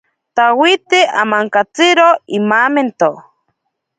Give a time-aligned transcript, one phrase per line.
[0.35, 2.07] Tawiti amankatsiro
[2.37, 3.09] imamento.